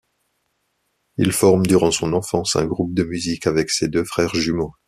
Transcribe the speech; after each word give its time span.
Il 1.17 1.31
forme 1.31 1.67
durant 1.67 1.91
son 1.91 2.13
enfance 2.13 2.55
un 2.55 2.65
groupe 2.65 2.95
de 2.95 3.03
musique 3.03 3.45
avec 3.45 3.69
ses 3.69 3.87
deux 3.87 4.03
frères 4.03 4.33
jumeaux. 4.33 4.73